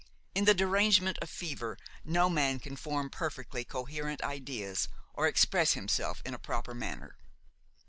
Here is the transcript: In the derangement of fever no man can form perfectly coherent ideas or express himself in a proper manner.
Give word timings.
In 0.33 0.45
the 0.45 0.55
derangement 0.55 1.19
of 1.21 1.29
fever 1.29 1.77
no 2.03 2.27
man 2.27 2.57
can 2.59 2.75
form 2.75 3.11
perfectly 3.11 3.63
coherent 3.63 4.23
ideas 4.23 4.87
or 5.13 5.27
express 5.27 5.73
himself 5.73 6.23
in 6.25 6.33
a 6.33 6.39
proper 6.39 6.73
manner. 6.73 7.19